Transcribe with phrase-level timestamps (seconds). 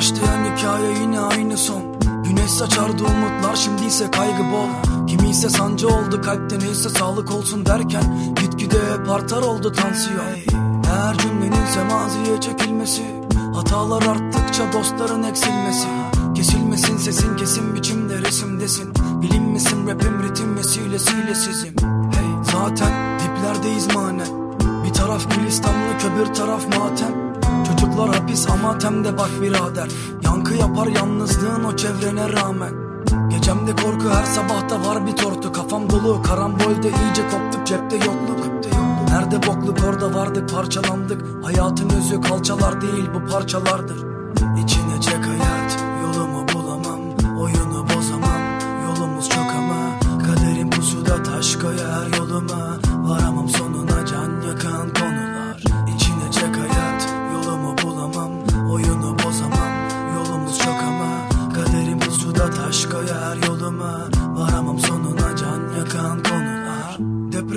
[0.00, 1.82] Başlayan hikaye yine aynı son
[2.30, 4.68] Güneş saçardı umutlar şimdi ise kaygı bol.
[5.06, 10.26] Kimi ise sancı oldu kalpte neyse sağlık olsun derken Gitgide hep artar oldu tansiyon.
[10.86, 13.02] Her cümlenin semaziye çekilmesi
[13.54, 15.88] Hatalar arttıkça dostların eksilmesi.
[16.34, 18.92] Kesilmesin sesin kesin biçimde resimdesin.
[19.22, 21.74] Bilinmesin rapim ritim vesilesiyle sizim.
[22.12, 24.28] Hey zaten diplerdeyiz manen
[24.84, 27.29] bir taraf Gülistanlı köbür taraf matem
[27.68, 29.88] Çocuklar hapis ama temde bak birader.
[30.24, 32.72] Yankı yapar yalnızlığın o çevrene rağmen.
[33.30, 35.52] Gecemde korku her sabahta var bir tortu.
[35.52, 37.66] Kafam dolu karambolde iyice koptuk.
[37.66, 38.40] Cepte yokluk
[39.10, 39.78] Nerede bokluk?
[39.88, 41.22] Orada vardık parçalandık.
[41.44, 43.96] Hayatın özü kalçalar değil bu parçalardır.
[44.64, 44.79] İçine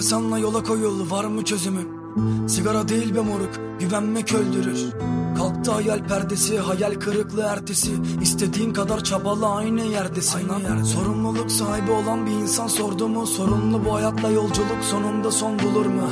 [0.00, 1.80] Depresanla yola koyul var mı çözümü?
[2.48, 4.86] Sigara değil be moruk güvenmek öldürür.
[5.36, 7.90] Kalktı hayal perdesi hayal kırıklığı ertesi.
[8.22, 10.48] İstediğin kadar çabala aynı yerdesin.
[10.48, 10.84] Aynı yerde.
[10.84, 13.26] Sorumluluk sahibi olan bir insan sordu mu?
[13.26, 16.02] Sorunlu bu hayatla yolculuk sonunda son bulur mu?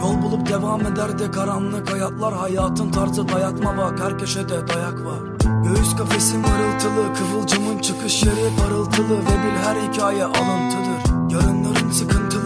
[0.00, 2.34] Yol bulup devam eder de karanlık hayatlar.
[2.34, 5.20] Hayatın tarzı dayatma bak her köşede dayak var.
[5.64, 9.16] Göğüs kafesim mırıltılı Kıvılcımın çıkış yeri parıltılı.
[9.18, 11.16] Ve bil her hikaye alıntıdır.
[11.30, 11.90] Yarınların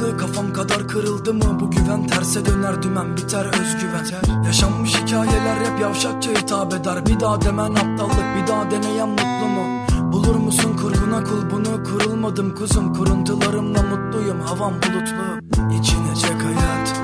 [0.01, 1.61] sıkıntılı Kafam kadar kırıldı mı?
[1.61, 4.45] Bu güven terse döner dümen biter özgüven.
[4.47, 7.07] Yaşanmış hikayeler hep yavşakça hitap eder.
[7.07, 9.86] Bir daha demen aptallık bir daha deneyen mutlu mu?
[10.13, 11.85] Bulur musun kurguna kul bunu?
[11.85, 14.41] Kurulmadım kuzum Kuruntularımla mutluyum.
[14.41, 15.41] Havam bulutlu
[15.80, 17.01] İçine çek hayat